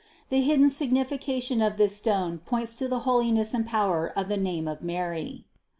[0.29, 4.67] The hidden signification of this stone points to the holiness and power of the name
[4.67, 5.45] of Mary.